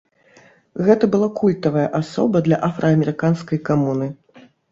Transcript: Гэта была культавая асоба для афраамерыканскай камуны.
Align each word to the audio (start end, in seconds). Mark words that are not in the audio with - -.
Гэта 0.87 1.09
была 1.15 1.27
культавая 1.41 1.83
асоба 1.99 2.37
для 2.49 2.57
афраамерыканскай 2.71 3.59
камуны. 3.71 4.07